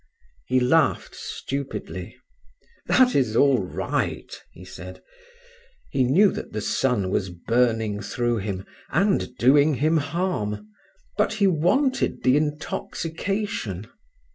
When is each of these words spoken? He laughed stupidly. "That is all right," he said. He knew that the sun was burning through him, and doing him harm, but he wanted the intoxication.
He 0.47 0.59
laughed 0.59 1.13
stupidly. 1.13 2.17
"That 2.87 3.13
is 3.13 3.35
all 3.35 3.59
right," 3.61 4.33
he 4.49 4.65
said. 4.65 5.03
He 5.91 6.03
knew 6.03 6.31
that 6.31 6.53
the 6.53 6.59
sun 6.61 7.11
was 7.11 7.29
burning 7.29 8.01
through 8.01 8.37
him, 8.37 8.65
and 8.89 9.37
doing 9.37 9.75
him 9.75 9.97
harm, 9.97 10.69
but 11.19 11.33
he 11.33 11.45
wanted 11.45 12.23
the 12.23 12.35
intoxication. 12.35 13.85